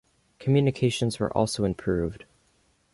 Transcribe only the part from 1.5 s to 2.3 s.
improved.